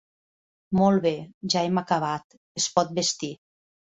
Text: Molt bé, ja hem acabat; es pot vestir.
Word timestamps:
Molt 0.79 1.01
bé, 1.03 1.11
ja 1.55 1.61
hem 1.67 1.77
acabat; 1.83 2.35
es 2.61 2.67
pot 2.79 2.95
vestir. 3.01 3.33